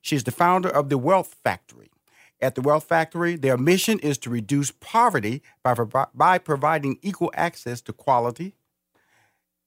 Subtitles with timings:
[0.00, 1.90] She's the founder of the Wealth Factory.
[2.40, 5.74] At the Wealth Factory, their mission is to reduce poverty by,
[6.14, 8.54] by providing equal access to quality,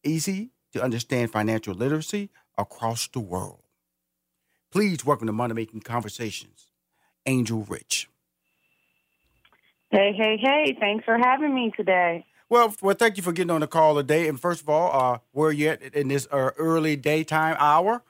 [0.04, 3.62] easy to understand financial literacy across the world.
[4.72, 6.72] Please welcome to Money Making Conversations,
[7.28, 8.10] Angel Rich.
[9.92, 12.26] Hey, hey, hey, thanks for having me today.
[12.50, 14.28] Well, well, thank you for getting on the call today.
[14.28, 18.02] And first of all, uh, where are you at in this uh, early daytime hour?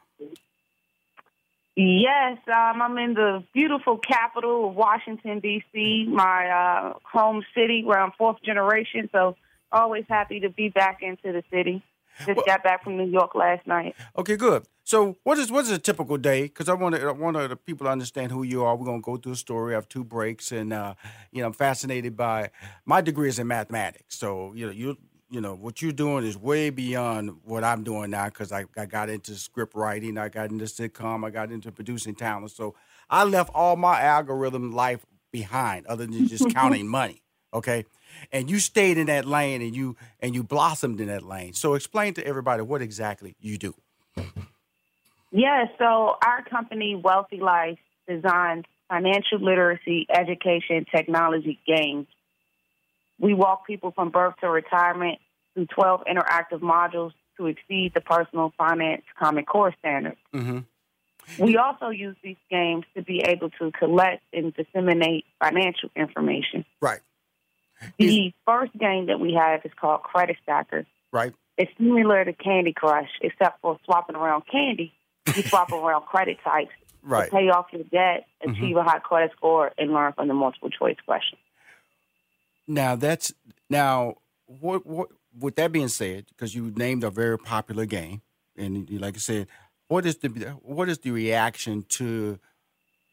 [1.75, 8.00] Yes, um, I'm in the beautiful capital of Washington, D.C., my uh, home city where
[8.00, 9.09] I'm fourth generation.
[9.11, 9.35] So
[9.72, 11.83] always happy to be back into the city.
[12.19, 13.95] Just well, got back from New York last night.
[14.16, 14.67] Okay, good.
[14.83, 16.44] So what is what is a typical day?
[16.44, 18.75] Because I want to I want the people to understand who you are.
[18.75, 19.73] We're gonna go through a story.
[19.73, 20.94] I have two breaks, and uh,
[21.31, 22.51] you know I'm fascinated by
[22.85, 24.16] my degree is in mathematics.
[24.16, 24.97] So you know you
[25.33, 28.85] you know what you're doing is way beyond what I'm doing now because I, I
[28.85, 32.51] got into script writing, I got into sitcom, I got into producing talent.
[32.51, 32.75] So
[33.09, 37.23] I left all my algorithm life behind, other than just counting money.
[37.51, 37.85] Okay,
[38.31, 41.53] and you stayed in that lane and you and you blossomed in that lane.
[41.53, 43.73] So explain to everybody what exactly you do.
[45.31, 52.05] Yeah, so our company, Wealthy Life, designs financial literacy, education, technology games
[53.23, 55.17] we walk people from birth to retirement
[55.53, 60.17] through 12 interactive modules to exceed the personal finance Common Core standards.
[60.35, 60.59] Mm-hmm.
[61.41, 66.66] We also use these games to be able to collect and disseminate financial information.
[66.81, 67.00] Right.
[67.97, 70.85] The is, first game that we have is called Credit Stacker.
[71.13, 71.33] Right.
[71.57, 74.91] It's similar to Candy Crush, except for swapping around candy,
[75.33, 76.72] you swap around credit types
[77.03, 77.25] right.
[77.25, 78.78] to pay off your debt, achieve mm-hmm.
[78.78, 81.39] a high credit score, and learn from the multiple choice questions.
[82.68, 83.34] Now that's
[83.69, 84.16] now
[84.46, 88.22] what what with that being said, because you named a very popular game,
[88.56, 89.47] and like I said,
[89.88, 90.29] what is the
[90.62, 92.40] what is the reaction to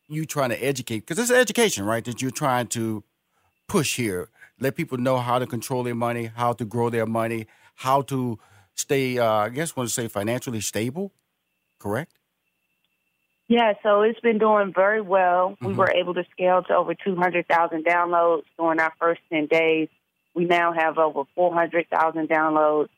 [0.09, 1.01] you trying to educate?
[1.01, 2.05] Because it's education, right?
[2.05, 3.03] That you're trying to
[3.69, 4.29] push here,
[4.59, 7.47] let people know how to control their money, how to grow their money,
[7.77, 8.39] how to
[8.75, 9.19] stay.
[9.19, 11.13] Uh, I guess want to say financially stable.
[11.79, 12.20] Correct.
[13.51, 15.51] Yeah, so it's been doing very well.
[15.51, 15.67] Mm-hmm.
[15.67, 19.89] We were able to scale to over 200,000 downloads during our first 10 days.
[20.37, 22.91] We now have over 400,000 downloads.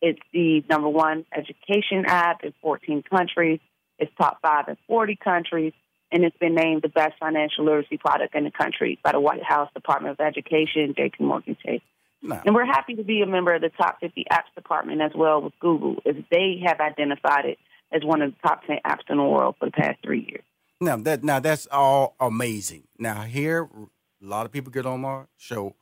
[0.00, 3.60] It's the number one education app in 14 countries.
[4.00, 5.72] It's top five in 40 countries.
[6.10, 9.44] And it's been named the best financial literacy product in the country by the White
[9.44, 11.80] House Department of Education, JP Morgan Chase.
[12.22, 12.40] No.
[12.44, 15.40] And we're happy to be a member of the top 50 apps department as well
[15.40, 17.58] with Google, as they have identified it
[17.92, 20.44] as one of the top 10 apps in the world for the past three years.
[20.80, 22.84] Now, that, now that's all amazing.
[22.98, 25.76] Now, here, a lot of people get on my show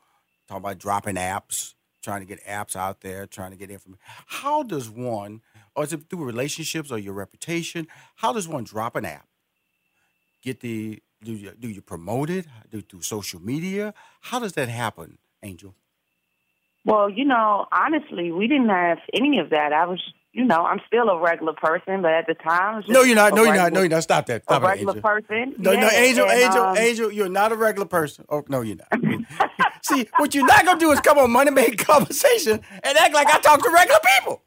[0.49, 4.01] talking about dropping apps, trying to get apps out there, trying to get information.
[4.27, 5.41] How does one,
[5.75, 7.87] or is it through relationships or your reputation?
[8.17, 9.27] How does one drop an app?
[10.43, 12.47] Get the do you, do you promote it?
[12.71, 13.93] Do through social media?
[14.21, 15.75] How does that happen, Angel?
[16.85, 19.73] Well, you know, honestly, we didn't have any of that.
[19.73, 23.17] I was, you know, I'm still a regular person, but at the time, No, you're
[23.17, 23.35] not.
[23.35, 23.73] No, you're regular- not.
[23.73, 24.03] No, you're not.
[24.03, 24.45] Stop that.
[24.45, 25.55] Stop a regular person.
[25.59, 28.25] No, no, Angel, and, Angel, um, Angel, you're not a regular person.
[28.29, 29.25] Oh, no, you're not.
[29.83, 33.29] See, what you're not gonna do is come on Money Making Conversation and act like
[33.29, 34.43] I talk to regular people.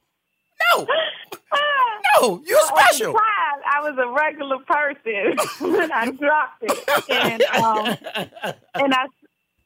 [0.72, 0.88] No,
[2.22, 3.16] no, you're special.
[3.66, 5.38] I was a regular person
[5.78, 7.98] when I dropped it, and um,
[8.76, 9.06] and I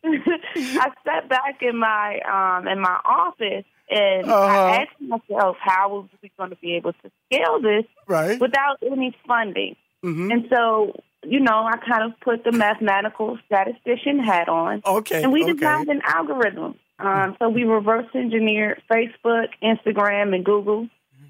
[0.04, 4.66] I sat back in my um in my office and Uh-huh.
[4.66, 8.40] I asked myself how was we going to be able to scale this Right.
[8.40, 9.76] without any funding.
[10.04, 10.32] Mhm.
[10.32, 10.94] And so,
[11.24, 14.82] you know, I kind of put the mathematical statistician hat on.
[14.86, 15.54] Okay, And we okay.
[15.54, 16.76] designed an algorithm.
[17.00, 20.88] Um, so we reverse engineered Facebook, Instagram, and Google.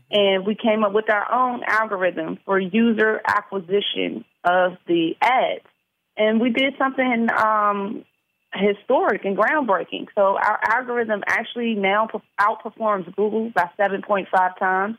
[0.09, 5.65] And we came up with our own algorithm for user acquisition of the ads.
[6.15, 8.05] And we did something um,
[8.53, 10.07] historic and groundbreaking.
[10.15, 12.07] So our algorithm actually now
[12.39, 14.97] outperforms Google by 7.5 times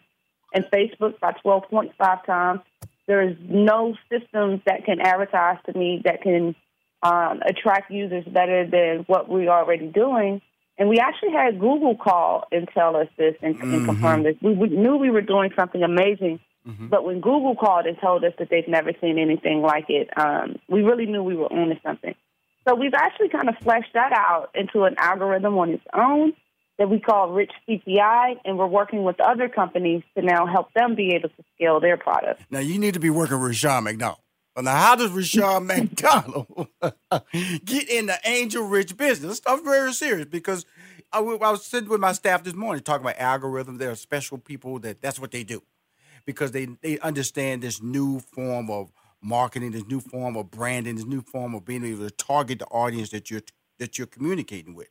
[0.54, 2.60] and Facebook by 12.5 times.
[3.06, 6.54] There is no systems that can advertise to me that can
[7.02, 10.42] um, attract users better than what we're already doing.
[10.76, 14.36] And we actually had Google call and tell us this and, and confirm this.
[14.40, 16.38] We, we knew we were doing something amazing,
[16.88, 20.56] but when Google called and told us that they've never seen anything like it, um,
[20.68, 22.14] we really knew we were onto something.
[22.66, 26.34] So we've actually kind of fleshed that out into an algorithm on its own
[26.78, 30.94] that we call Rich CPI, and we're working with other companies to now help them
[30.94, 32.44] be able to scale their products.
[32.50, 34.20] Now you need to be working with Rushion McDonald.
[34.60, 36.68] Now, how does Rushion McDonald
[37.64, 39.40] get in the angel rich business?
[39.46, 40.66] I'm very serious because
[41.12, 43.78] I I was sitting with my staff this morning talking about algorithms.
[43.78, 45.62] There are special people that that's what they do
[46.24, 51.04] because they, they understand this new form of marketing, this new form of branding, this
[51.04, 53.42] new form of being able to target the audience that you're
[53.78, 54.88] that you're communicating with.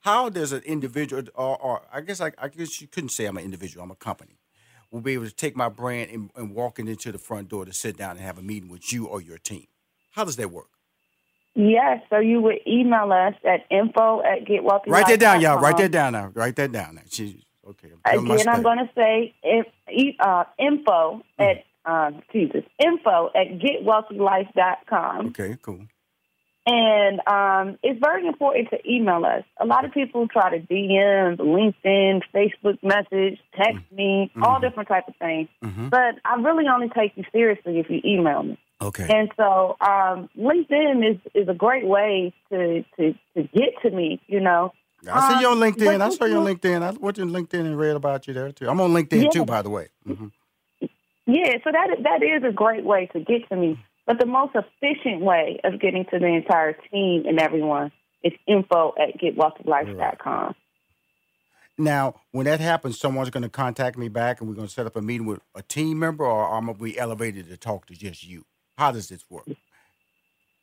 [0.00, 3.36] How does an individual, or, or I guess I, I guess you couldn't say I'm
[3.36, 4.38] an individual, I'm a company,
[4.90, 7.64] will be able to take my brand and, and walk it into the front door
[7.64, 9.66] to sit down and have a meeting with you or your team?
[10.12, 10.70] How does that work?
[11.54, 14.92] Yes, so you would email us at info at getwealthylife.com.
[14.92, 15.58] Write that down, y'all.
[15.58, 16.30] Write that down now.
[16.34, 17.02] Write that down now.
[17.10, 17.88] She, okay.
[18.04, 19.66] I'm Again, I'm going to say if,
[20.20, 25.26] uh, info at, um, Jesus, info at getwealthylife.com.
[25.28, 25.80] Okay, cool.
[26.70, 29.42] And um, it's very important to email us.
[29.58, 35.08] A lot of people try to DM, LinkedIn, Facebook message, text me, all different type
[35.08, 35.48] of things.
[35.90, 38.58] But I really only take you seriously if you email me.
[38.82, 39.08] Okay.
[39.08, 44.20] And so um, LinkedIn is, is a great way to, to, to get to me,
[44.26, 44.72] you know.
[45.10, 46.00] I see you on Um, LinkedIn.
[46.02, 46.82] I saw you on LinkedIn.
[46.82, 48.68] I went to LinkedIn and read about you there too.
[48.68, 49.28] I'm on LinkedIn Yeah.
[49.30, 49.88] too, by the way.
[50.04, 50.26] hmm
[51.28, 53.78] Yeah, so that that is a great way to get to me.
[54.06, 57.92] But the most efficient way of getting to the entire team and everyone
[58.24, 60.54] is info at getwealthylife.com.
[61.76, 64.86] Now, when that happens, someone's going to contact me back, and we're going to set
[64.86, 67.84] up a meeting with a team member, or I'm going to be elevated to talk
[67.86, 68.46] to just you.
[68.78, 69.46] How does this work?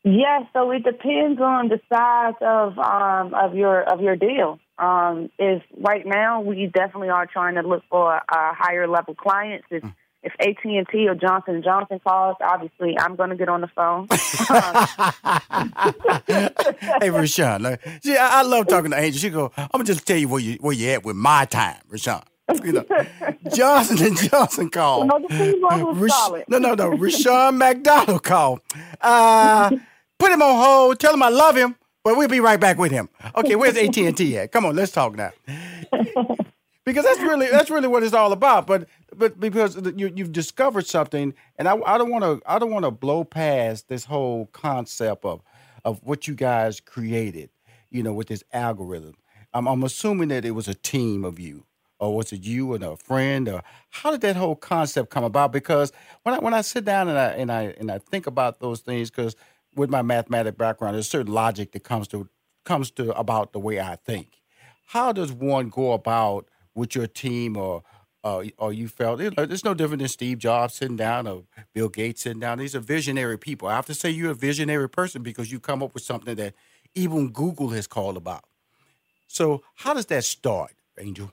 [0.04, 4.60] Yeah, so it depends on the size of um, of your of your deal.
[4.80, 9.68] Um, if right now we definitely are trying to look for uh, higher level clients.
[9.70, 9.84] If
[10.26, 13.68] if AT and T or Johnson Johnson calls, obviously I'm going to get on the
[13.68, 14.08] phone.
[17.02, 17.62] hey, Rushion.
[17.62, 19.20] like, See, I, I love talking to Angel.
[19.20, 21.78] She go, I'm gonna just tell you where you where you at with my time,
[21.90, 22.22] Rushion.
[22.64, 22.86] You know,
[23.54, 25.08] Johnson and Johnson called.
[25.08, 26.90] No, Rash- no, no, no.
[26.90, 28.62] Rushion McDonald called.
[29.02, 29.72] Uh,
[30.20, 31.00] put him on hold.
[31.00, 33.10] Tell him I love him, but we'll be right back with him.
[33.36, 34.52] Okay, where's AT and T at?
[34.52, 35.32] Come on, let's talk now.
[36.86, 38.68] because that's really that's really what it's all about.
[38.68, 42.86] But but because you you've discovered something, and I, don't want to I don't want
[42.86, 45.42] to blow past this whole concept of
[45.84, 47.50] of what you guys created.
[47.90, 49.16] You know, with this algorithm.
[49.54, 51.66] I'm I'm assuming that it was a team of you,
[52.00, 55.54] or was it you and a friend, or how did that whole concept come about?
[55.54, 55.94] Because
[56.24, 58.82] when I when I sit down and I and I and I think about those
[58.82, 59.36] things, because
[59.76, 62.28] with my mathematic background, there's certain logic that comes to
[62.66, 64.42] comes to about the way I think
[64.86, 67.84] how does one go about with your team or
[68.26, 71.44] uh, or you felt you know, it's no different than Steve Jobs sitting down or
[71.74, 72.58] Bill Gates sitting down.
[72.58, 73.68] These are visionary people.
[73.68, 76.56] I have to say you're a visionary person because you come up with something that
[76.96, 78.44] even Google has called about.
[79.28, 81.32] So how does that start, Angel?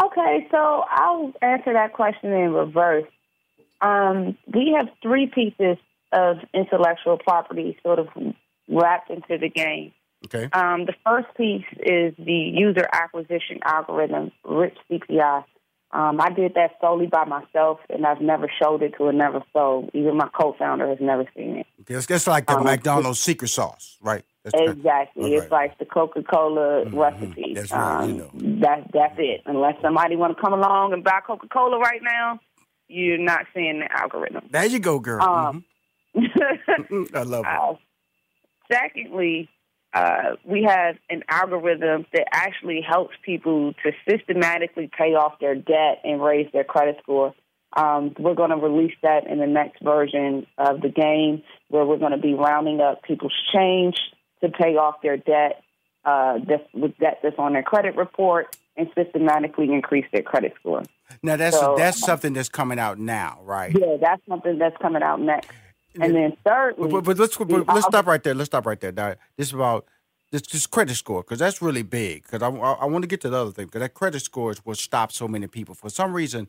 [0.00, 3.06] Okay, so I'll answer that question in reverse.
[3.80, 5.78] Um, we have three pieces
[6.12, 8.08] of intellectual property sort of
[8.68, 9.92] wrapped into the game.
[10.26, 10.48] Okay.
[10.52, 15.44] Um, the first piece is the user acquisition algorithm, Rich CPI.
[15.90, 19.88] Um, I did that solely by myself, and I've never showed it to another soul.
[19.94, 21.66] Even my co-founder has never seen it.
[21.86, 24.22] It's, it's like the Um, McDonald's secret sauce, right?
[24.44, 25.22] That's Exactly.
[25.34, 27.54] Right, It's like the Coca Cola recipe.
[27.54, 28.30] That's right, you Um, know.
[28.60, 29.42] That's that's it.
[29.46, 32.38] Unless somebody want to come along and buy Coca Cola right now,
[32.88, 34.44] you're not seeing the algorithm.
[34.50, 35.22] There you go, girl.
[35.22, 35.64] Um,
[36.16, 37.14] Mhm.
[37.14, 37.60] I love it.
[37.60, 37.74] Uh,
[38.70, 39.48] secondly,
[39.94, 46.00] uh, we have an algorithm that actually helps people to systematically pay off their debt
[46.04, 47.34] and raise their credit score.
[47.76, 51.98] Um, we're going to release that in the next version of the game, where we're
[51.98, 53.96] going to be rounding up people's change
[54.42, 55.62] to pay off their debt,
[56.04, 60.82] uh, that's, with debt that's on their credit report, and systematically increase their credit score.
[61.22, 63.74] Now that's so- that's something that's coming out now, right?
[63.78, 65.50] Yeah, that's something that's coming out next.
[65.96, 68.34] And then thirdly, But, but let's but let's stop right there.
[68.34, 68.92] Let's stop right there.
[68.92, 69.86] Now, this is about
[70.30, 72.24] this, this credit score because that's really big.
[72.24, 74.50] Because I, I, I want to get to the other thing because that credit score
[74.52, 75.74] is what stops so many people.
[75.74, 76.48] For some reason,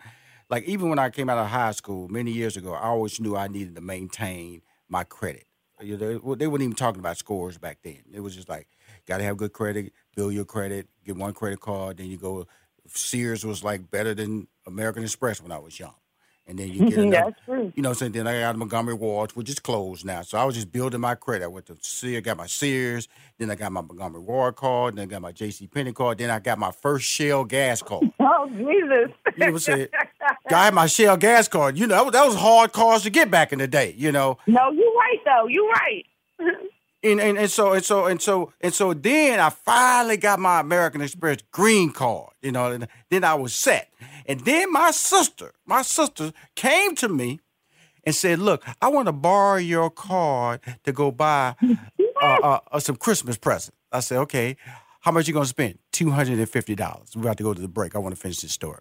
[0.50, 3.36] like even when I came out of high school many years ago, I always knew
[3.36, 5.46] I needed to maintain my credit.
[5.82, 8.00] You know, they, they weren't even talking about scores back then.
[8.12, 8.68] It was just like,
[9.08, 12.48] got to have good credit, build your credit, get one credit card, then you go.
[12.88, 15.94] Sears was like better than American Express when I was young.
[16.50, 17.72] And then you get another, That's true.
[17.76, 20.24] you know, so then I got Montgomery Ward, which is closed now.
[20.24, 21.46] So I was just building my credit.
[21.46, 25.04] I went to Sears, got my Sears, then I got my Montgomery Ward card, then
[25.04, 25.68] I got my J.C.
[25.68, 28.12] Penney card, then I got my first Shell gas card.
[28.20, 28.66] Oh Jesus!
[28.68, 29.88] You know what I'm saying?
[30.50, 31.78] I had my Shell gas card.
[31.78, 33.94] You know, that was, that was hard cards to get back in the day.
[33.96, 35.48] You know, no, you're right though.
[35.48, 36.06] You're right.
[37.04, 40.60] and, and and so and so and so and so then I finally got my
[40.60, 43.90] American Express green card, you know, and then I was set.
[44.30, 47.40] And then my sister, my sister came to me
[48.04, 51.56] and said, "Look, I want to borrow your card to go buy
[52.22, 54.56] uh, uh, uh, some Christmas presents." I said, "Okay,
[55.00, 55.80] how much you gonna spend?
[55.92, 57.16] Two hundred and fifty dollars.
[57.16, 57.96] We're about to go to the break.
[57.96, 58.80] I want to finish this story."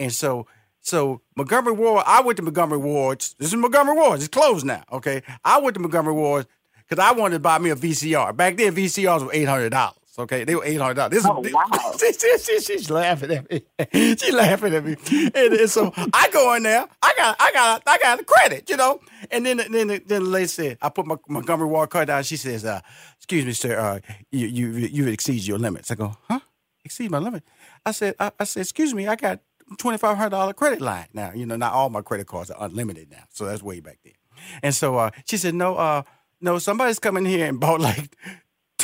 [0.00, 0.48] And so,
[0.80, 3.36] so Montgomery Ward, I went to Montgomery Ward's.
[3.38, 4.24] This is Montgomery Ward's.
[4.24, 4.82] It's closed now.
[4.90, 6.48] Okay, I went to Montgomery Ward's
[6.88, 8.36] because I wanted to buy me a VCR.
[8.36, 9.97] Back then, VCRs were eight hundred dollars.
[10.18, 11.12] Okay, they were eight hundred dollars.
[11.12, 11.62] This Oh, is wow.
[12.00, 13.62] she, she, she, she's laughing at me.
[14.16, 14.96] she's laughing at me.
[15.34, 16.86] And, and so I go in there.
[17.02, 19.00] I got, I got, I got a credit, you know.
[19.30, 22.24] And then, then, then the lady said, I put my Montgomery Ward card down.
[22.24, 22.80] She says, uh,
[23.16, 23.78] "Excuse me, sir.
[23.78, 24.00] Uh,
[24.32, 26.40] you, you, you exceed your limits." I go, "Huh?
[26.84, 27.44] Exceed my limit?"
[27.86, 29.06] I said, I, I said, "Excuse me.
[29.06, 29.40] I got
[29.78, 31.30] twenty five hundred dollar credit line now.
[31.32, 33.22] You know, not all my credit cards are unlimited now.
[33.30, 34.14] So that's way back then."
[34.64, 36.02] And so uh, she said, "No, uh,
[36.40, 36.58] no.
[36.58, 38.16] Somebody's coming here and bought like."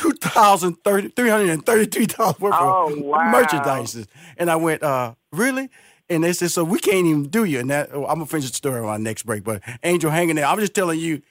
[0.05, 3.31] Two thousand thirty three hundred and thirty-three dollars worth Oh, of wow.
[3.31, 4.07] merchandise,
[4.37, 5.71] and I went, uh, "Really?"
[6.11, 8.51] And they said, "So we can't even do you." And that oh, I'm gonna finish
[8.51, 9.45] the story on our next break.
[9.45, 10.45] But Angel, hanging there.
[10.45, 11.23] I'm just telling you,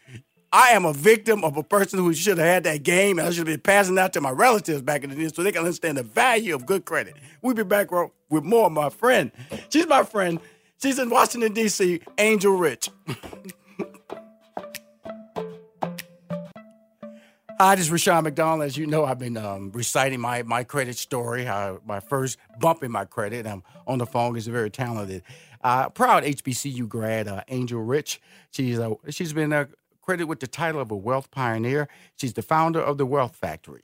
[0.51, 3.31] I am a victim of a person who should have had that game, and I
[3.31, 5.59] should have been passing out to my relatives back in the day so they can
[5.61, 7.13] understand the value of good credit.
[7.43, 9.31] We'll be back with more of my friend.
[9.69, 10.39] She's my friend.
[10.81, 12.01] She's in Washington D.C.
[12.17, 12.89] Angel Rich.
[17.59, 18.63] Hi, this is Rushion McDonald.
[18.63, 22.83] As you know, I've been um, reciting my, my credit story, uh, my first bump
[22.83, 23.45] in my credit.
[23.45, 24.33] I'm on the phone.
[24.33, 25.21] He's a very talented,
[25.63, 28.19] uh, proud HBCU grad, uh, Angel Rich.
[28.51, 29.65] She's uh, she's been uh,
[30.01, 31.87] credited with the title of a wealth pioneer.
[32.15, 33.83] She's the founder of the Wealth Factory.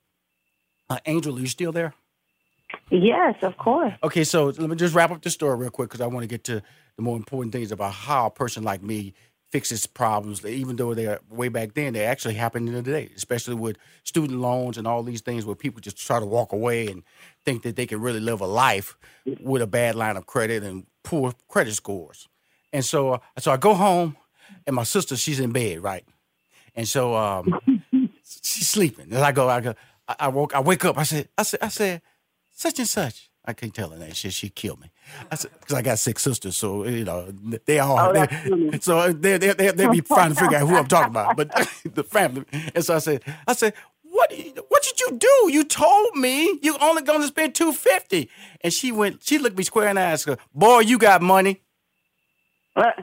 [0.89, 1.93] Uh, Angel, are you still there?
[2.89, 3.93] Yes, of course.
[4.03, 6.27] Okay, so let me just wrap up the story real quick because I want to
[6.27, 6.61] get to
[6.95, 9.13] the more important things about how a person like me
[9.51, 13.55] fixes problems, even though they're way back then, they actually happen in the day, especially
[13.55, 17.03] with student loans and all these things where people just try to walk away and
[17.45, 18.97] think that they can really live a life
[19.41, 22.27] with a bad line of credit and poor credit scores.
[22.71, 24.15] And so, uh, so I go home,
[24.67, 26.05] and my sister, she's in bed, right?
[26.75, 27.59] And so um,
[28.23, 29.11] she's sleeping.
[29.11, 29.73] And I go, I go,
[30.07, 30.97] I, I woke, I wake up.
[30.97, 32.01] I said, I said, I said,
[32.51, 33.29] such and such.
[33.45, 34.33] I can't tell her that shit.
[34.33, 34.91] She killed me.
[35.31, 37.31] I said because I got six sisters, so you know
[37.65, 37.99] they all.
[37.99, 41.11] Oh, they, so they they they they be trying to figure out who I'm talking
[41.11, 41.49] about, but
[41.93, 42.45] the family.
[42.73, 43.73] And so I said, I said,
[44.03, 45.51] what did you, what did you do?
[45.51, 48.29] You told me you only going to spend two fifty.
[48.61, 49.23] And she went.
[49.23, 50.11] She looked me square in the eye.
[50.11, 51.61] and said, Boy, you got money.
[52.73, 52.95] What?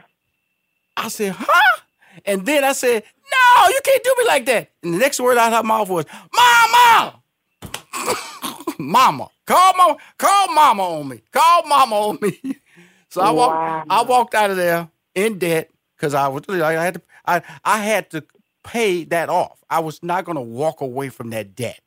[0.97, 1.81] I said, huh?
[2.25, 4.71] And then I said, no, you can't do me like that.
[4.83, 7.21] And the next word out of her mouth was, mama.
[8.87, 9.29] mama.
[9.47, 9.97] Call mama.
[10.19, 11.23] Call mama on me.
[11.33, 12.57] Call mama on me.
[13.11, 13.85] so I walked Wow.
[13.91, 17.79] I walked out of there in debt because I was I had to I, I
[17.79, 18.25] had to
[18.65, 19.59] pay that off.
[19.71, 21.81] I was not gonna walk away from that debt.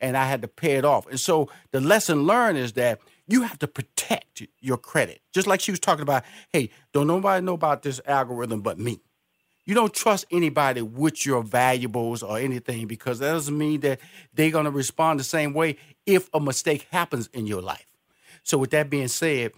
[0.00, 1.08] And I had to pay it off.
[1.08, 5.20] And so the lesson learned is that you have to protect your credit.
[5.32, 9.00] Just like she was talking about, hey, don't nobody know about this algorithm but me.
[9.68, 14.00] You don't trust anybody with your valuables or anything because that doesn't mean that
[14.32, 17.84] they're going to respond the same way if a mistake happens in your life.
[18.44, 19.52] So, with that being said,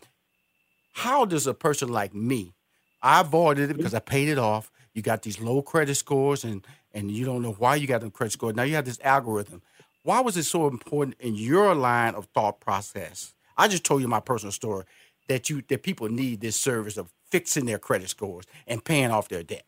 [0.95, 2.55] how does a person like me,
[3.01, 4.73] I avoided it because I paid it off.
[4.95, 8.11] You got these low credit scores, and and you don't know why you got them
[8.11, 8.57] credit scores.
[8.57, 9.63] Now you have this algorithm.
[10.03, 13.33] Why was it so important in your line of thought process?
[13.57, 14.87] I just told you my personal story
[15.29, 19.29] that you that people need this service of fixing their credit scores and paying off
[19.29, 19.63] their debt.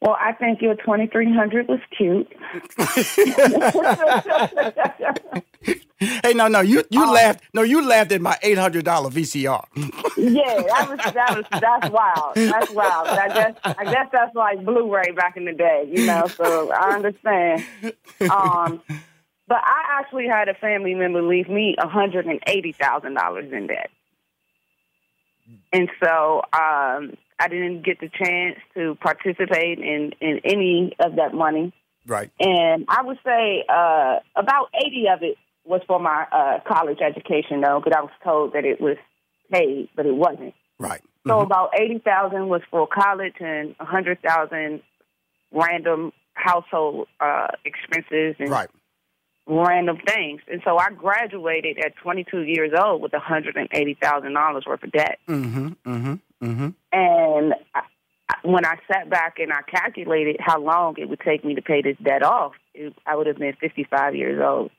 [0.00, 2.32] Well, I think your 2300 was cute.
[5.98, 7.44] hey, no, no, you you um, laughed.
[7.52, 9.62] No, you laughed at my eight hundred dollar VCR.
[10.16, 12.34] yeah, that was that was that's wild.
[12.34, 13.08] That's wild.
[13.08, 16.26] I guess I guess that's like Blu-ray back in the day, you know.
[16.28, 17.66] So I understand.
[18.20, 18.80] Um,
[19.46, 23.52] but I actually had a family member leave me one hundred and eighty thousand dollars
[23.52, 23.90] in debt,
[25.74, 31.32] and so um, I didn't get the chance to participate in, in any of that
[31.32, 31.72] money.
[32.06, 32.30] Right.
[32.38, 37.60] And I would say uh, about 80 of it was for my uh, college education,
[37.60, 38.96] though, because I was told that it was
[39.50, 40.54] paid, but it wasn't.
[40.78, 41.00] Right.
[41.26, 41.46] So mm-hmm.
[41.46, 44.82] about 80,000 was for college and 100,000
[45.52, 48.70] random household uh, expenses and right.
[49.46, 50.40] random things.
[50.50, 55.18] And so I graduated at 22 years old with $180,000 worth of debt.
[55.28, 55.68] Mm-hmm.
[55.86, 56.14] Mm-hmm.
[56.42, 56.68] Mm-hmm.
[56.92, 57.82] And I,
[58.42, 61.82] when I sat back and I calculated how long it would take me to pay
[61.82, 64.70] this debt off, it, I would have been 55 years old.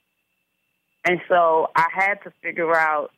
[1.07, 3.11] And so I had to figure out,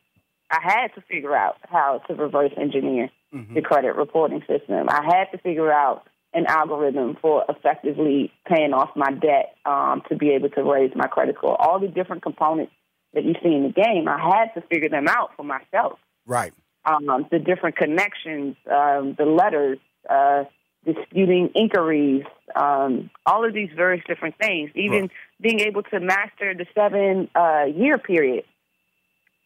[0.50, 3.54] I had to figure out how to reverse engineer mm-hmm.
[3.54, 4.88] the credit reporting system.
[4.90, 10.16] I had to figure out an algorithm for effectively paying off my debt um, to
[10.16, 11.62] be able to raise my credit score.
[11.62, 12.74] All the different components
[13.14, 16.00] that you see in the game, I had to figure them out for myself.
[16.26, 16.54] Right
[16.86, 20.44] um, the different connections, um, the letters, uh,
[20.86, 22.24] disputing inquiries,
[22.56, 25.12] um, all of these various different things, even right.
[25.42, 28.44] being able to master the seven uh, year period.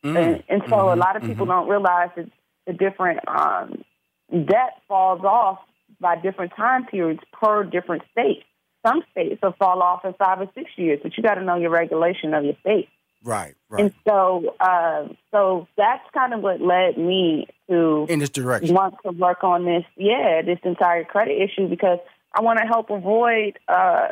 [0.03, 0.17] Mm.
[0.17, 0.99] And, and, so mm-hmm.
[0.99, 1.59] a lot of people mm-hmm.
[1.59, 2.29] don't realize that
[2.65, 3.83] the different um,
[4.31, 5.59] debt falls off
[5.99, 8.43] by different time periods per different state.
[8.85, 11.55] Some states will fall off in five or six years, but you got to know
[11.55, 12.89] your regulation of your state.
[13.23, 13.85] Right, right.
[13.85, 18.95] And so, uh, so that's kind of what led me to in this direction want
[19.05, 19.83] to work on this.
[19.95, 21.99] Yeah, this entire credit issue because
[22.33, 24.09] I want to help avoid uh,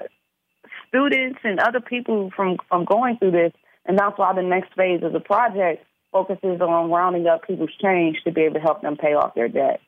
[0.87, 3.53] students and other people from from going through this.
[3.85, 8.17] And that's why the next phase of the project focuses on rounding up people's change
[8.23, 9.79] to be able to help them pay off their debt.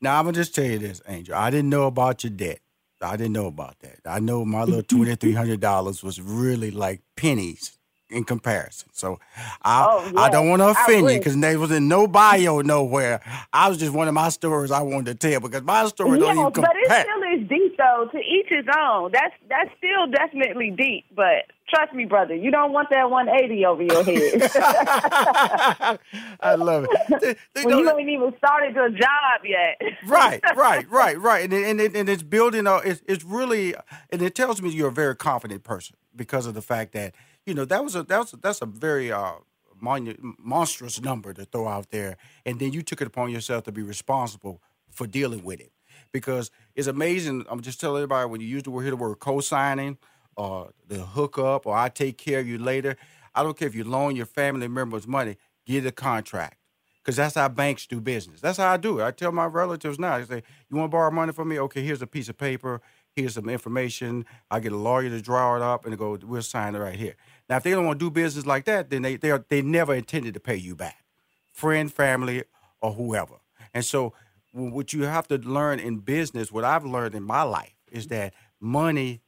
[0.00, 1.34] Now I'm gonna just tell you this, Angel.
[1.34, 2.58] I didn't know about your debt.
[3.00, 4.00] I didn't know about that.
[4.04, 7.78] I know my little twenty three hundred dollars was really like pennies
[8.10, 8.88] in comparison.
[8.92, 9.18] So
[9.62, 10.20] I oh, yeah.
[10.20, 13.20] I don't want to offend you because there was in no bio nowhere.
[13.52, 16.26] I was just one of my stories I wanted to tell because my story yeah,
[16.26, 16.72] don't even compare.
[16.88, 18.08] But it still is deep though.
[18.12, 19.12] To each his own.
[19.12, 21.06] That's that's still definitely deep.
[21.14, 24.50] But trust me, brother, you don't want that 180 over your head.
[26.40, 27.38] I love it.
[27.54, 29.80] They, well, you haven't even started your job yet.
[30.06, 31.44] right, right, right, right.
[31.44, 32.66] And and, and, and it's building.
[32.66, 33.74] A, it's it's really
[34.10, 37.14] and it tells me you're a very confident person because of the fact that
[37.46, 39.34] you know that was a that was a, that's a very uh,
[39.80, 43.82] monstrous number to throw out there, and then you took it upon yourself to be
[43.82, 45.72] responsible for dealing with it
[46.12, 47.44] because it's amazing.
[47.50, 49.98] I'm just telling everybody when you use the word hear the word co-signing
[50.36, 52.96] or the hookup or I take care of you later.
[53.34, 56.56] I don't care if you loan your family members money, get a contract.
[57.02, 58.40] Because that's how banks do business.
[58.40, 59.04] That's how I do it.
[59.04, 61.58] I tell my relatives now, I say, You want to borrow money from me?
[61.60, 62.80] Okay, here's a piece of paper.
[63.14, 64.24] Here's some information.
[64.50, 67.16] I get a lawyer to draw it up and go, We'll sign it right here.
[67.48, 69.62] Now, if they don't want to do business like that, then they they are, they
[69.62, 71.04] never intended to pay you back,
[71.52, 72.44] friend, family,
[72.80, 73.34] or whoever.
[73.74, 74.14] And so,
[74.52, 78.34] what you have to learn in business, what I've learned in my life, is that
[78.60, 79.20] money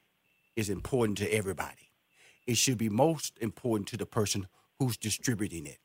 [0.55, 1.91] is important to everybody.
[2.47, 4.47] It should be most important to the person
[4.79, 5.79] who's distributing it.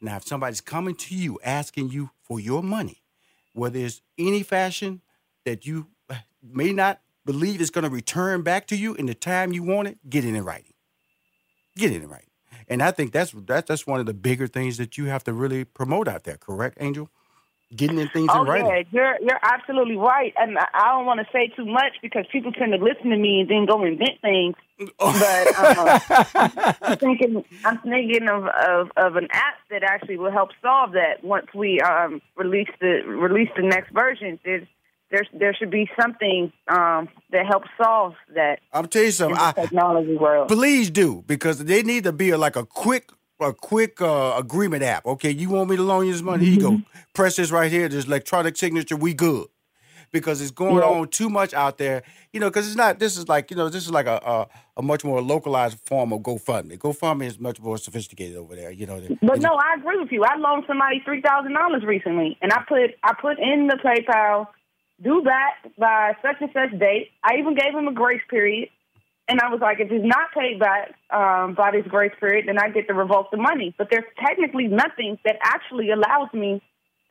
[0.00, 3.02] Now, if somebody's coming to you asking you for your money,
[3.52, 5.02] whether it's any fashion
[5.44, 9.14] that you eh, may not believe is going to return back to you in the
[9.14, 10.72] time you want it, get it in writing
[11.78, 12.24] getting it right.
[12.68, 15.32] And I think that's that's that's one of the bigger things that you have to
[15.32, 16.36] really promote out there.
[16.36, 17.08] Correct, Angel?
[17.74, 18.66] Getting in things oh, in writing.
[18.66, 22.50] yeah, you're you're absolutely right, and I don't want to say too much because people
[22.52, 24.54] tend to listen to me and then go invent things.
[24.96, 30.50] but um, I'm thinking I'm thinking of, of of an app that actually will help
[30.62, 34.38] solve that once we um, release the release the next version.
[34.44, 34.66] There's
[35.10, 38.60] there there should be something um, that helps solve that.
[38.72, 39.38] I'm tell you something.
[39.38, 40.48] I, technology world.
[40.48, 44.82] Please do because they need to be a, like a quick a quick uh, agreement
[44.82, 45.06] app.
[45.06, 46.44] Okay, you want me to loan you this money?
[46.44, 46.70] Here you go.
[46.72, 47.00] Mm-hmm.
[47.14, 47.88] Press this right here.
[47.88, 48.96] This electronic signature.
[48.96, 49.46] We good.
[50.10, 50.84] Because it's going yeah.
[50.84, 52.48] on too much out there, you know.
[52.48, 52.98] Because it's not.
[52.98, 53.68] This is like you know.
[53.68, 56.78] This is like a, a, a much more localized form of GoFundMe.
[56.78, 59.02] GoFundMe is much more sophisticated over there, you know.
[59.20, 60.24] But no, I agree with you.
[60.24, 64.46] I loaned somebody three thousand dollars recently, and I put I put in the PayPal
[65.02, 67.10] due back by such and such date.
[67.22, 68.68] I even gave him a grace period.
[69.30, 72.58] And I was like, if it's not paid back um, by this grace period, then
[72.58, 73.74] I get to revoke the money.
[73.76, 76.62] But there's technically nothing that actually allows me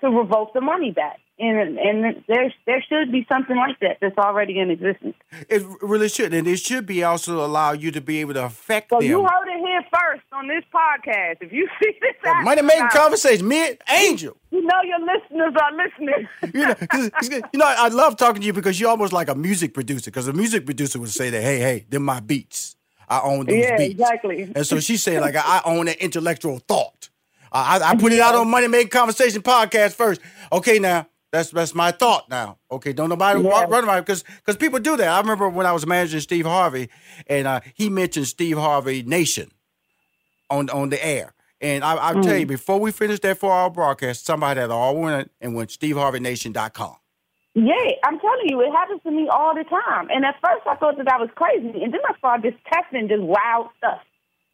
[0.01, 4.17] to revoke the money back and and there there should be something like that that's
[4.17, 5.15] already in existence.
[5.49, 8.89] It really should, and it should be also allow you to be able to affect
[8.89, 9.07] so them.
[9.07, 11.37] you heard it here first on this podcast.
[11.41, 14.35] If you see this, uh, money making conversation, me and Angel.
[14.49, 16.27] You know your listeners are listening.
[16.53, 19.29] you know, cause, cause, you know, I love talking to you because you're almost like
[19.29, 20.09] a music producer.
[20.09, 22.75] Because a music producer would say that, hey, hey, they're my beats.
[23.09, 23.91] I own those yeah, beats.
[23.91, 24.51] exactly.
[24.55, 27.09] And so she said, like, I own an intellectual thought.
[27.51, 30.21] I, I put it out on Money Making Conversation podcast first.
[30.51, 32.57] Okay, now that's that's my thought now.
[32.71, 33.65] Okay, don't nobody yeah.
[33.65, 35.07] run around because because people do that.
[35.07, 36.89] I remember when I was managing Steve Harvey,
[37.27, 39.51] and uh, he mentioned Steve Harvey Nation
[40.49, 41.33] on on the air.
[41.59, 42.23] And I, will mm.
[42.23, 42.49] tell you, mm.
[42.49, 46.95] before we finished that four hour broadcast, somebody had all went and went SteveHarveyNation.com.
[47.55, 47.73] Yeah,
[48.05, 50.09] I'm telling you, it happens to me all the time.
[50.11, 53.07] And at first, I thought that I was crazy, and then I started just testing
[53.07, 54.01] this wild stuff,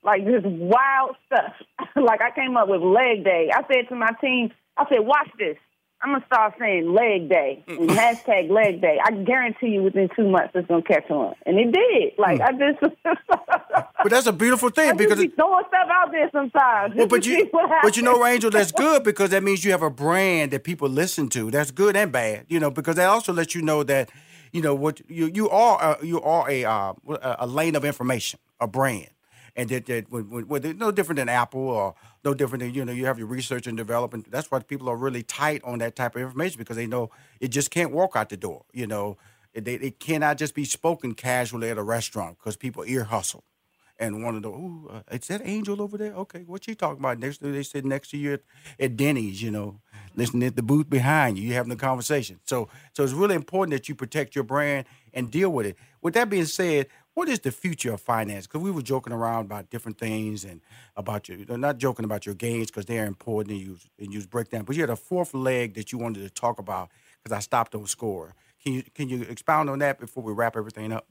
[0.04, 1.52] like this wild stuff.
[1.98, 3.52] like I came up with leg day.
[3.54, 5.58] I said to my team, I said, "Watch this."
[6.04, 7.96] I'm gonna start saying leg day and mm.
[7.96, 9.00] hashtag leg day.
[9.02, 12.14] I guarantee you within two months it's gonna catch on, and it did.
[12.18, 12.46] Like mm.
[12.46, 12.96] I just.
[14.04, 16.96] but that's a beautiful thing I because be throwing stuff out there sometimes.
[16.96, 17.50] Well, but you,
[17.82, 20.90] but you know, Angel, that's good because that means you have a brand that people
[20.90, 21.50] listen to.
[21.50, 24.10] That's good and bad, you know, because that also lets you know that,
[24.52, 26.94] you know, what you you are you are a uh,
[27.40, 29.08] a lane of information, a brand
[29.56, 33.06] and that, that when no different than Apple or no different than you know you
[33.06, 34.32] have your research and development.
[34.32, 37.50] That's why people are really tight on that type of information because they know it
[37.50, 38.66] just can't walk out the door.
[38.74, 39.18] You know,
[39.54, 43.44] it, it cannot just be spoken casually at a restaurant because people ear hustle
[44.00, 46.14] and want to know, ooh, uh, is that Angel over there?
[46.14, 47.20] Okay, what you talking about?
[47.20, 48.42] Next, they sit next to you at,
[48.80, 49.80] at Denny's, you know,
[50.16, 52.40] listening at the booth behind you, you having a conversation.
[52.46, 55.78] So, so it's really important that you protect your brand and deal with it.
[56.02, 58.48] With that being said, what is the future of finance?
[58.48, 60.62] Because we were joking around about different things and
[60.96, 64.50] about your, not joking about your gains because they're important and you and you break
[64.50, 64.64] down.
[64.64, 66.90] But you had a fourth leg that you wanted to talk about
[67.22, 68.34] because I stopped on score.
[68.64, 71.08] Can you can you expound on that before we wrap everything up?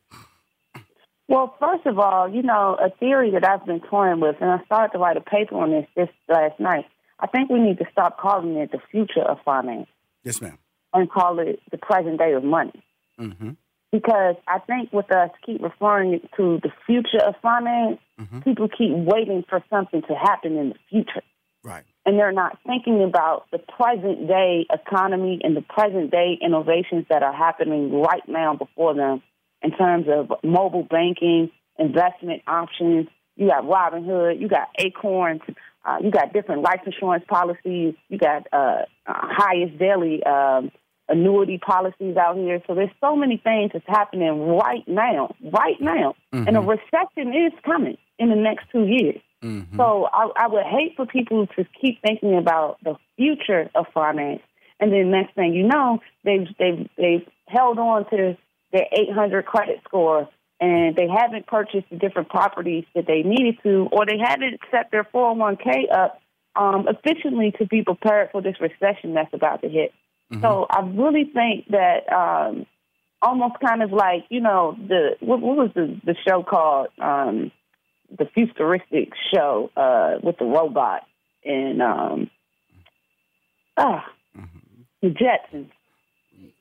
[1.29, 4.63] Well, first of all, you know, a theory that I've been toying with, and I
[4.65, 6.85] started to write a paper on this just last night.
[7.21, 9.87] I think we need to stop calling it the future of finance.
[10.25, 10.59] Yes, ma'am.
[10.93, 12.83] And call it the present day of money.
[13.19, 13.53] Mm-hmm
[13.93, 18.41] because I think with us keep referring to the future of finance, mm-hmm.
[18.41, 21.23] people keep waiting for something to happen in the future.
[21.63, 21.85] Right.
[22.05, 27.23] And they're not thinking about the present day economy and the present day innovations that
[27.23, 29.23] are happening right now before them
[29.63, 33.07] in terms of mobile banking, investment options.
[33.37, 35.43] You got Robinhood, you got Acorns,
[35.85, 40.73] uh, you got different life insurance policies, you got uh, uh, highest daily um,
[41.13, 42.61] annuity policies out here.
[42.67, 46.17] So there's so many things that's happening right now, right now.
[46.33, 46.49] Mm-hmm.
[46.49, 49.21] And a recession is coming in the next two years.
[49.43, 49.77] Mm-hmm.
[49.77, 54.43] So I, I would hate for people to keep thinking about the future of finance.
[54.81, 58.37] And then next thing you know, they've they've they've held on to
[58.73, 60.29] their 800 credit score
[60.61, 64.91] and they haven't purchased the different properties that they needed to, or they haven't set
[64.93, 66.23] their 401k up
[66.55, 69.93] um, efficiently to be prepared for this recession that's about to hit.
[70.33, 70.43] Mm-hmm.
[70.43, 72.67] So I really think that um,
[73.21, 77.53] almost kind of like you know the what, what was the the show called um,
[78.17, 81.03] the futuristic show uh, with the robot
[81.45, 82.31] and um,
[83.77, 84.05] ah
[84.37, 84.83] mm-hmm.
[85.03, 85.71] the Jetsons.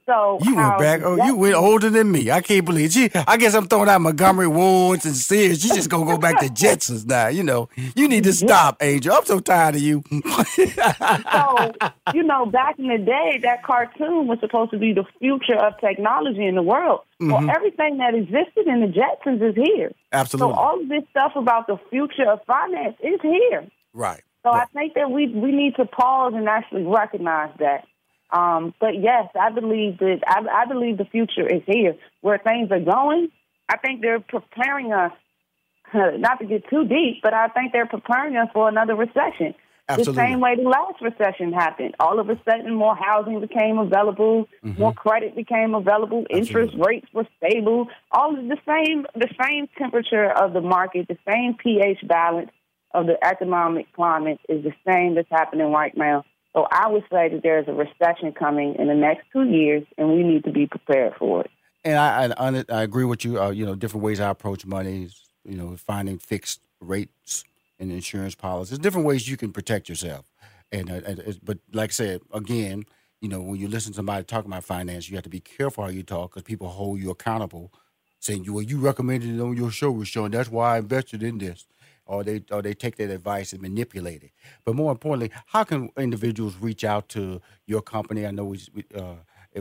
[0.05, 1.01] So you went back.
[1.03, 2.31] Oh, you went older than me.
[2.31, 3.09] I can't believe she.
[3.13, 5.63] I guess I'm throwing out Montgomery Wards and Sears.
[5.63, 7.27] You just gonna go back to Jetsons now.
[7.27, 9.13] You know, you need to stop, Angel.
[9.13, 10.03] I'm so tired of you.
[10.11, 11.71] so
[12.13, 15.79] you know, back in the day, that cartoon was supposed to be the future of
[15.79, 17.01] technology in the world.
[17.21, 17.31] Mm-hmm.
[17.31, 19.91] Well, everything that existed in the Jetsons is here.
[20.11, 20.53] Absolutely.
[20.53, 23.67] So all of this stuff about the future of finance is here.
[23.93, 24.23] Right.
[24.43, 24.63] So right.
[24.63, 27.87] I think that we we need to pause and actually recognize that.
[28.31, 31.95] Um, but yes, I believe that I, I believe the future is here.
[32.21, 33.29] Where things are going,
[33.67, 35.11] I think they're preparing us.
[35.93, 39.55] Not to get too deep, but I think they're preparing us for another recession.
[39.89, 40.13] Absolutely.
[40.13, 41.95] The same way the last recession happened.
[41.99, 44.79] All of a sudden, more housing became available, mm-hmm.
[44.79, 46.39] more credit became available, Absolutely.
[46.39, 47.87] interest rates were stable.
[48.11, 52.51] All of the same, the same temperature of the market, the same pH balance
[52.93, 56.23] of the economic climate is the same that's happening right now.
[56.53, 60.09] So I would say that there's a recession coming in the next two years, and
[60.09, 61.51] we need to be prepared for it.
[61.83, 63.41] And I, I, I agree with you.
[63.41, 65.09] Uh, you know, different ways I approach money.
[65.43, 67.43] You know, finding fixed rates
[67.79, 68.77] in insurance policies.
[68.77, 70.25] Different ways you can protect yourself.
[70.71, 72.83] And, uh, and but like I said, again,
[73.21, 75.83] you know, when you listen to somebody talk about finance, you have to be careful
[75.83, 77.71] how you talk because people hold you accountable,
[78.19, 80.31] saying you well, you recommended it on your show, Rushion.
[80.31, 81.65] That's why I invested in this.
[82.11, 84.31] Or they or they take that advice and manipulate it.
[84.65, 88.25] But more importantly, how can individuals reach out to your company?
[88.25, 88.59] I know we,
[88.93, 89.15] uh,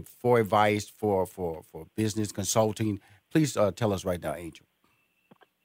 [0.04, 3.00] for advice for for for business consulting.
[3.30, 4.66] Please uh, tell us right now, Angel.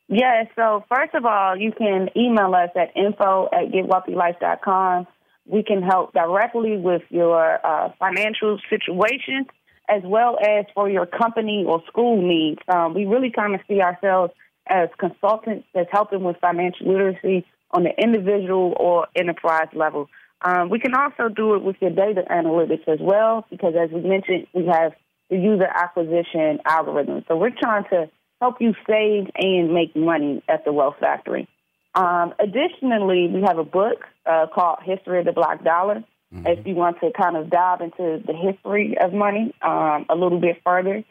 [0.08, 5.08] Yeah, so first of all, you can email us at info at getwealthylife.com.
[5.48, 9.48] We can help directly with your uh, financial situation
[9.90, 12.60] as well as for your company or school needs.
[12.68, 14.34] Um, we really kind of see ourselves
[14.68, 20.10] as consultants that's helping with financial literacy on the individual or enterprise level.
[20.42, 24.02] Um, we can also do it with your data analytics as well, because as we
[24.02, 24.94] mentioned, we have
[25.30, 27.24] the user acquisition algorithm.
[27.28, 28.10] So we're trying to
[28.42, 31.48] help you save and make money at the Wealth Factory.
[31.96, 36.04] Um, additionally, we have a book uh, called History of the Black Dollar.
[36.34, 36.48] Mm-hmm.
[36.48, 40.40] If you want to kind of dive into the history of money um, a little
[40.40, 41.04] bit further,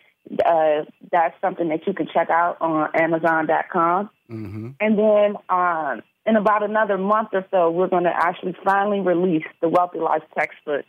[0.44, 4.10] uh, that's something that you can check out on Amazon.com.
[4.30, 4.70] Mm-hmm.
[4.80, 9.44] And then um, in about another month or so, we're going to actually finally release
[9.60, 10.84] the Wealthy Life textbook.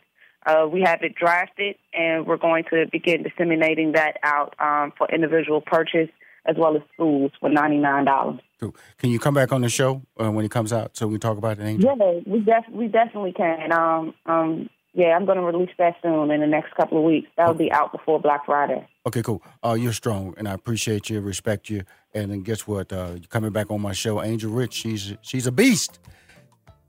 [0.46, 5.08] Uh, we have it drafted, and we're going to begin disseminating that out um, for
[5.12, 6.08] individual purchase
[6.48, 8.38] as well as schools for ninety nine dollars.
[8.60, 8.74] Cool.
[8.98, 11.20] Can you come back on the show uh, when it comes out so we can
[11.20, 11.80] talk about it?
[11.80, 11.94] Yeah,
[12.24, 13.72] we def- we definitely can.
[13.72, 17.28] Um, um, yeah, I'm going to release that soon in the next couple of weeks.
[17.36, 18.88] That'll be out before Black Friday.
[19.06, 19.42] Okay, cool.
[19.62, 21.82] Uh, you're strong, and I appreciate you, respect you,
[22.14, 22.90] and then guess what?
[22.90, 24.72] Uh, coming back on my show, Angel Rich.
[24.72, 25.98] She's she's a beast.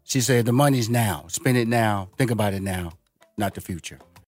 [0.06, 1.26] She said the money's now.
[1.28, 2.08] Spend it now.
[2.17, 2.93] Think about it now,
[3.38, 4.00] not the future.